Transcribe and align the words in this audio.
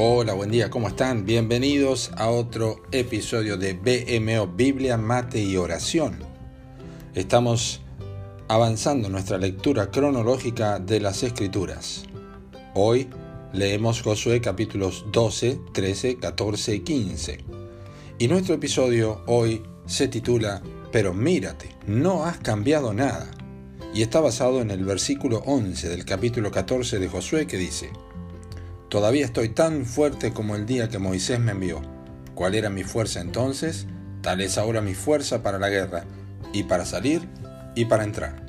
Hola, 0.00 0.34
buen 0.34 0.52
día, 0.52 0.70
¿cómo 0.70 0.86
están? 0.86 1.26
Bienvenidos 1.26 2.12
a 2.16 2.30
otro 2.30 2.84
episodio 2.92 3.56
de 3.56 3.72
BMO 3.72 4.46
Biblia, 4.46 4.96
Mate 4.96 5.42
y 5.42 5.56
Oración. 5.56 6.20
Estamos 7.16 7.80
avanzando 8.46 9.08
nuestra 9.08 9.38
lectura 9.38 9.90
cronológica 9.90 10.78
de 10.78 11.00
las 11.00 11.24
Escrituras. 11.24 12.04
Hoy 12.76 13.08
leemos 13.52 14.00
Josué 14.00 14.40
capítulos 14.40 15.04
12, 15.10 15.62
13, 15.72 16.18
14 16.18 16.76
y 16.76 16.80
15. 16.82 17.38
Y 18.20 18.28
nuestro 18.28 18.54
episodio 18.54 19.22
hoy 19.26 19.64
se 19.86 20.06
titula 20.06 20.62
Pero 20.92 21.12
mírate, 21.12 21.70
no 21.88 22.24
has 22.24 22.38
cambiado 22.38 22.94
nada. 22.94 23.28
Y 23.92 24.02
está 24.02 24.20
basado 24.20 24.60
en 24.60 24.70
el 24.70 24.84
versículo 24.84 25.42
11 25.44 25.88
del 25.88 26.04
capítulo 26.04 26.52
14 26.52 27.00
de 27.00 27.08
Josué 27.08 27.48
que 27.48 27.56
dice, 27.56 27.90
Todavía 28.88 29.26
estoy 29.26 29.50
tan 29.50 29.84
fuerte 29.84 30.32
como 30.32 30.56
el 30.56 30.64
día 30.64 30.88
que 30.88 30.98
Moisés 30.98 31.38
me 31.40 31.52
envió. 31.52 31.82
¿Cuál 32.34 32.54
era 32.54 32.70
mi 32.70 32.84
fuerza 32.84 33.20
entonces? 33.20 33.86
Tal 34.22 34.40
es 34.40 34.56
ahora 34.56 34.80
mi 34.80 34.94
fuerza 34.94 35.42
para 35.42 35.58
la 35.58 35.68
guerra, 35.68 36.04
y 36.52 36.62
para 36.62 36.86
salir, 36.86 37.28
y 37.74 37.84
para 37.84 38.04
entrar. 38.04 38.46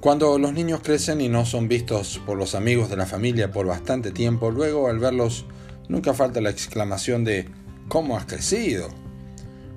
Cuando 0.00 0.38
los 0.38 0.52
niños 0.52 0.80
crecen 0.82 1.20
y 1.20 1.28
no 1.28 1.46
son 1.46 1.68
vistos 1.68 2.20
por 2.24 2.36
los 2.36 2.54
amigos 2.54 2.90
de 2.90 2.96
la 2.96 3.06
familia 3.06 3.50
por 3.50 3.66
bastante 3.66 4.12
tiempo, 4.12 4.50
luego 4.50 4.88
al 4.88 4.98
verlos 4.98 5.46
nunca 5.88 6.12
falta 6.12 6.40
la 6.40 6.50
exclamación 6.50 7.24
de 7.24 7.48
¿Cómo 7.88 8.18
has 8.18 8.26
crecido? 8.26 8.90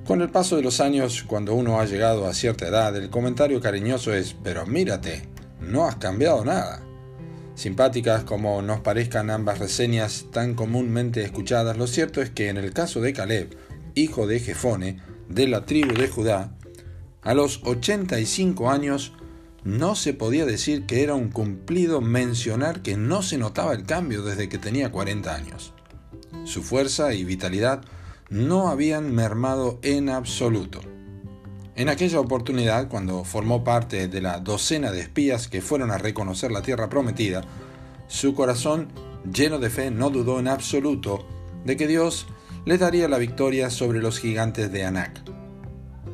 Con 0.05 0.21
el 0.21 0.29
paso 0.29 0.57
de 0.57 0.61
los 0.61 0.81
años, 0.81 1.23
cuando 1.25 1.55
uno 1.55 1.79
ha 1.79 1.85
llegado 1.85 2.27
a 2.27 2.33
cierta 2.33 2.67
edad, 2.67 2.95
el 2.97 3.09
comentario 3.09 3.61
cariñoso 3.61 4.13
es 4.13 4.35
Pero 4.43 4.65
mírate, 4.65 5.23
no 5.61 5.85
has 5.85 5.95
cambiado 5.95 6.43
nada. 6.43 6.81
Simpáticas 7.61 8.23
como 8.23 8.59
nos 8.63 8.79
parezcan 8.79 9.29
ambas 9.29 9.59
reseñas 9.59 10.25
tan 10.31 10.55
comúnmente 10.55 11.21
escuchadas, 11.21 11.77
lo 11.77 11.85
cierto 11.85 12.19
es 12.19 12.31
que 12.31 12.49
en 12.49 12.57
el 12.57 12.73
caso 12.73 13.01
de 13.01 13.13
Caleb, 13.13 13.55
hijo 13.93 14.25
de 14.25 14.39
Jefone, 14.39 14.99
de 15.29 15.47
la 15.47 15.63
tribu 15.63 15.93
de 15.93 16.07
Judá, 16.07 16.57
a 17.21 17.35
los 17.35 17.61
85 17.63 18.71
años 18.71 19.13
no 19.63 19.93
se 19.93 20.15
podía 20.15 20.47
decir 20.47 20.87
que 20.87 21.03
era 21.03 21.13
un 21.13 21.29
cumplido 21.29 22.01
mencionar 22.01 22.81
que 22.81 22.97
no 22.97 23.21
se 23.21 23.37
notaba 23.37 23.73
el 23.73 23.83
cambio 23.83 24.23
desde 24.23 24.49
que 24.49 24.57
tenía 24.57 24.91
40 24.91 25.31
años. 25.31 25.75
Su 26.45 26.63
fuerza 26.63 27.13
y 27.13 27.25
vitalidad 27.25 27.83
no 28.31 28.69
habían 28.69 29.13
mermado 29.13 29.77
en 29.83 30.09
absoluto. 30.09 30.81
En 31.81 31.89
aquella 31.89 32.19
oportunidad, 32.19 32.89
cuando 32.89 33.23
formó 33.23 33.63
parte 33.63 34.07
de 34.07 34.21
la 34.21 34.39
docena 34.39 34.91
de 34.91 34.99
espías 34.99 35.47
que 35.47 35.61
fueron 35.61 35.89
a 35.89 35.97
reconocer 35.97 36.51
la 36.51 36.61
tierra 36.61 36.89
prometida, 36.89 37.43
su 38.07 38.35
corazón, 38.35 38.89
lleno 39.33 39.57
de 39.57 39.71
fe, 39.71 39.89
no 39.89 40.11
dudó 40.11 40.39
en 40.39 40.47
absoluto 40.47 41.25
de 41.65 41.77
que 41.77 41.87
Dios 41.87 42.27
le 42.65 42.77
daría 42.77 43.07
la 43.07 43.17
victoria 43.17 43.71
sobre 43.71 43.99
los 43.99 44.19
gigantes 44.19 44.71
de 44.71 44.85
Anac. 44.85 45.23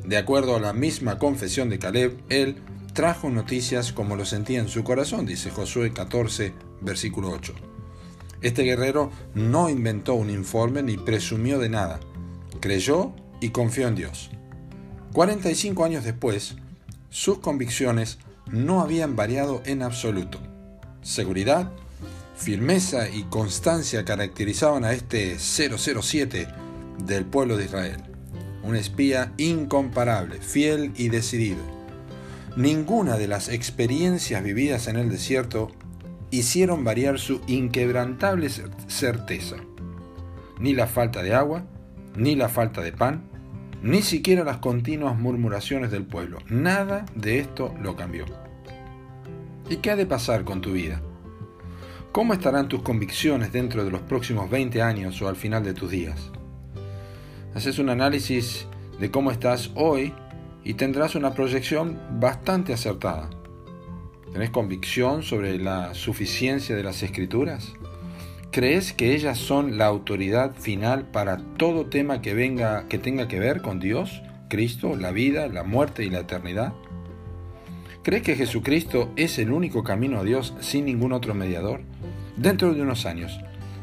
De 0.05 0.15
acuerdo 0.15 0.55
a 0.55 0.61
la 0.61 0.71
misma 0.71 1.19
confesión 1.19 1.67
de 1.67 1.79
Caleb, 1.79 2.17
él 2.29 2.63
trajo 2.93 3.29
noticias 3.29 3.91
como 3.91 4.15
lo 4.15 4.23
sentía 4.23 4.61
en 4.61 4.69
su 4.69 4.85
corazón, 4.85 5.25
dice 5.25 5.49
Josué 5.49 5.91
14, 5.91 6.53
versículo 6.79 7.29
8. 7.31 7.53
Este 8.41 8.63
guerrero 8.63 9.11
no 9.35 9.69
inventó 9.69 10.13
un 10.13 10.29
informe 10.29 10.81
ni 10.81 10.95
presumió 10.95 11.59
de 11.59 11.67
nada, 11.67 11.99
creyó 12.61 13.11
y 13.41 13.49
confió 13.49 13.89
en 13.89 13.95
Dios. 13.95 14.29
45 15.17 15.83
años 15.83 16.03
después, 16.03 16.57
sus 17.09 17.39
convicciones 17.39 18.19
no 18.51 18.81
habían 18.81 19.15
variado 19.15 19.63
en 19.65 19.81
absoluto. 19.81 20.39
Seguridad, 21.01 21.71
firmeza 22.35 23.09
y 23.09 23.23
constancia 23.23 24.05
caracterizaban 24.05 24.83
a 24.83 24.93
este 24.93 25.39
007 25.39 26.47
del 27.03 27.25
pueblo 27.25 27.57
de 27.57 27.65
Israel, 27.65 28.03
un 28.61 28.75
espía 28.75 29.33
incomparable, 29.37 30.39
fiel 30.39 30.91
y 30.95 31.09
decidido. 31.09 31.63
Ninguna 32.55 33.17
de 33.17 33.27
las 33.27 33.49
experiencias 33.49 34.43
vividas 34.43 34.87
en 34.87 34.97
el 34.97 35.09
desierto 35.09 35.71
hicieron 36.29 36.83
variar 36.83 37.17
su 37.17 37.41
inquebrantable 37.47 38.51
certeza. 38.85 39.55
Ni 40.59 40.75
la 40.75 40.85
falta 40.85 41.23
de 41.23 41.33
agua, 41.33 41.65
ni 42.15 42.35
la 42.35 42.49
falta 42.49 42.81
de 42.81 42.91
pan, 42.91 43.27
ni 43.81 44.01
siquiera 44.01 44.43
las 44.43 44.57
continuas 44.57 45.17
murmuraciones 45.17 45.91
del 45.91 46.03
pueblo. 46.03 46.39
Nada 46.49 47.05
de 47.15 47.39
esto 47.39 47.73
lo 47.81 47.95
cambió. 47.95 48.25
¿Y 49.69 49.77
qué 49.77 49.91
ha 49.91 49.95
de 49.95 50.05
pasar 50.05 50.43
con 50.43 50.61
tu 50.61 50.71
vida? 50.71 51.01
¿Cómo 52.11 52.33
estarán 52.33 52.67
tus 52.67 52.81
convicciones 52.81 53.51
dentro 53.51 53.83
de 53.83 53.91
los 53.91 54.01
próximos 54.01 54.49
20 54.49 54.81
años 54.81 55.21
o 55.21 55.27
al 55.27 55.35
final 55.35 55.63
de 55.63 55.73
tus 55.73 55.91
días? 55.91 56.31
Haces 57.53 57.79
un 57.79 57.89
análisis 57.89 58.67
de 58.99 59.11
cómo 59.11 59.31
estás 59.31 59.71
hoy 59.75 60.13
y 60.63 60.73
tendrás 60.73 61.15
una 61.15 61.33
proyección 61.33 61.99
bastante 62.19 62.73
acertada. 62.73 63.29
¿Tenés 64.33 64.49
convicción 64.49 65.23
sobre 65.23 65.57
la 65.57 65.93
suficiencia 65.93 66.75
de 66.75 66.83
las 66.83 67.03
escrituras? 67.03 67.73
¿Crees 68.51 68.93
que 68.93 69.13
ellas 69.13 69.37
son 69.37 69.77
la 69.77 69.85
autoridad 69.85 70.55
final 70.55 71.05
para 71.05 71.37
todo 71.57 71.87
tema 71.87 72.21
que 72.21 72.33
venga 72.33 72.87
que 72.87 72.97
tenga 72.97 73.27
que 73.27 73.39
ver 73.39 73.61
con 73.61 73.79
Dios, 73.79 74.23
Cristo, 74.49 74.95
la 74.95 75.11
vida, 75.11 75.47
la 75.47 75.63
muerte 75.63 76.05
y 76.05 76.09
la 76.09 76.19
eternidad? 76.19 76.73
¿Crees 78.03 78.23
que 78.23 78.35
Jesucristo 78.35 79.11
es 79.17 79.37
el 79.37 79.51
único 79.51 79.83
camino 79.83 80.19
a 80.19 80.23
Dios 80.23 80.55
sin 80.61 80.85
ningún 80.85 81.11
otro 81.11 81.35
mediador? 81.35 81.81
Dentro 82.37 82.73
de 82.73 82.81
unos 82.81 83.05
años, 83.05 83.37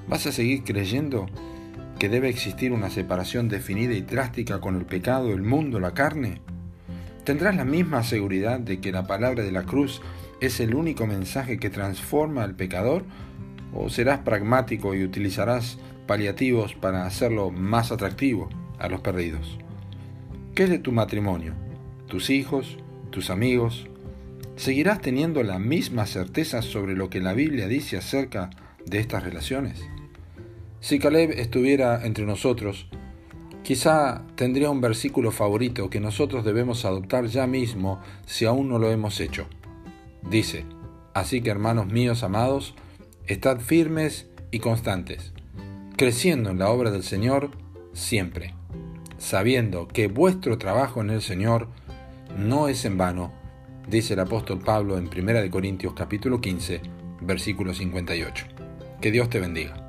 ¿vas 0.09 0.27
a 0.27 0.33
seguir 0.33 0.65
creyendo 0.65 1.27
que 1.99 2.09
debe 2.09 2.31
existir 2.31 2.73
una 2.73 2.89
separación 2.89 3.49
definida 3.49 3.93
y 3.93 4.01
drástica 4.01 4.61
con 4.61 4.77
el 4.77 4.87
pecado, 4.87 5.33
el 5.33 5.43
mundo, 5.43 5.79
la 5.79 5.93
carne? 5.93 6.41
¿Tendrás 7.25 7.55
la 7.55 7.67
misma 7.67 8.03
seguridad 8.03 8.61
de 8.61 8.81
que 8.81 8.93
la 8.93 9.07
palabra 9.07 9.45
de 9.45 9.53
la 9.53 9.65
cruz 9.65 10.01
es 10.41 10.59
el 10.59 10.75
único 10.75 11.07
mensaje 11.07 11.59
que 11.59 11.71
transforma 11.71 12.43
al 12.43 12.55
pecador 12.55 13.05
¿O 13.75 13.91
serás 13.91 14.21
pragmático 14.21 14.95
y 14.95 15.03
utilizarás 15.03 15.79
paliativos 16.07 16.75
para 16.75 17.07
hacerlo 17.07 17.51
más 17.51 17.91
atractivo 17.91 18.49
a 18.79 18.89
los 18.89 19.01
perdidos? 19.01 19.59
¿Qué 20.55 20.65
es 20.65 20.71
de 20.71 20.79
tu 20.79 20.93
matrimonio? 20.93 21.55
¿Tus 22.07 22.31
hijos? 22.31 22.79
¿Tus 23.11 23.31
amigos? 23.31 23.89
¿Seguirás 24.57 25.01
teniendo 25.01 25.43
la 25.43 25.59
misma 25.59 26.07
certeza 26.07 26.63
sobre 26.63 26.95
lo 26.95 27.11
que 27.11 27.21
la 27.21 27.33
Biblia 27.33 27.67
dice 27.67 27.97
acerca 27.97 28.51
de 28.87 29.01
estas 29.01 29.25
relaciones? 29.25 29.85
Si 30.79 31.01
Caleb 31.01 31.33
estuviera 31.33 32.07
entre 32.07 32.25
nosotros, 32.25 32.87
quizá 33.65 34.23
tendría 34.37 34.71
un 34.71 34.81
versículo 34.81 35.33
favorito 35.33 35.91
que 35.91 35.99
nosotros 35.99 36.45
debemos 36.45 36.85
adoptar 36.85 37.27
ya 37.27 37.49
mismo 37.49 38.01
si 38.27 38.45
aún 38.45 38.69
no 38.69 38.79
lo 38.79 38.93
hemos 38.93 39.19
hecho. 39.19 39.49
Dice, 40.31 40.65
así 41.15 41.41
que 41.41 41.51
hermanos 41.51 41.89
míos 41.89 42.23
amados, 42.23 42.75
Estad 43.27 43.61
firmes 43.61 44.29
y 44.51 44.59
constantes, 44.59 45.33
creciendo 45.97 46.51
en 46.51 46.59
la 46.59 46.69
obra 46.69 46.91
del 46.91 47.03
Señor 47.03 47.53
siempre, 47.95 48.55
sabiendo 49.17 49.89
que 49.89 50.09
vuestro 50.09 50.59
trabajo 50.59 51.01
en 51.01 51.09
el 51.09 51.23
Señor 51.23 51.69
no 52.37 52.69
es 52.69 52.85
en 52.85 52.99
vano, 52.99 53.33
dice 53.89 54.13
el 54.13 54.21
apóstol 54.21 54.59
Pablo 54.59 54.99
en 54.99 55.09
1 55.09 55.51
Corintios 55.51 55.95
capítulo 55.95 56.43
15, 56.43 56.83
versículo 57.23 57.73
58. 57.73 58.45
Que 59.01 59.11
Dios 59.11 59.31
te 59.31 59.41
bendiga. 59.41 59.84